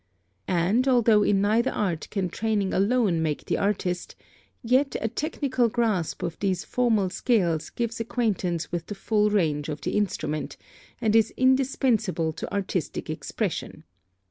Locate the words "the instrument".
9.81-10.57